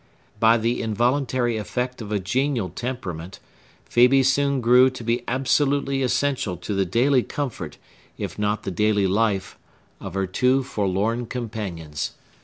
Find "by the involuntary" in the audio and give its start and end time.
0.39-1.57